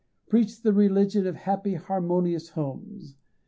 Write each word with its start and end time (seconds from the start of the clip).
Preach 0.27 0.59
the 0.63 0.73
religion 0.73 1.27
of 1.27 1.35
happy 1.35 1.75
harmonious 1.75 2.49
homes. 2.49 3.17